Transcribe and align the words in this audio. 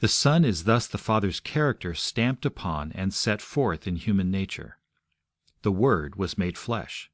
The 0.00 0.08
Son 0.08 0.46
is 0.46 0.64
thus 0.64 0.86
the 0.86 0.96
Father's 0.96 1.40
character 1.40 1.92
stamped 1.92 2.46
upon 2.46 2.90
and 2.92 3.12
set 3.12 3.42
forth 3.42 3.86
in 3.86 3.96
human 3.96 4.30
nature. 4.30 4.78
The 5.60 5.72
Word 5.72 6.16
was 6.16 6.38
made 6.38 6.56
flesh. 6.56 7.10